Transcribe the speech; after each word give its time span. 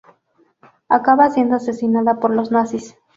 Acaba 0.89 1.29
siendo 1.29 1.57
asesinada 1.57 2.19
por 2.19 2.31
los 2.33 2.49
nazis. 2.51 2.97